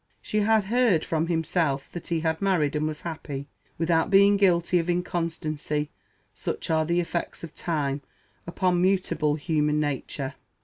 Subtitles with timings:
[0.19, 3.45] She had heard from himself that he had married, and was happy.
[3.77, 5.91] Without being guilty of inconstancy,
[6.33, 8.01] such are the effects of time
[8.47, 10.33] upon mutable human nature!